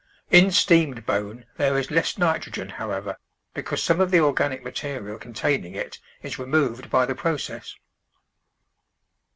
[0.31, 3.17] In steamed bone there is less nitrogen, however,
[3.53, 7.75] because some of the organic material con taining it is removed by the process.